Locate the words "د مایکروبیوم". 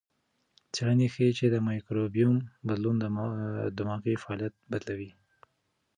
1.49-2.37